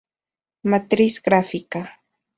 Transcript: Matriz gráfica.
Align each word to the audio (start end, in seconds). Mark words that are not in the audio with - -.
Matriz 0.71 1.21
gráfica. 1.21 1.81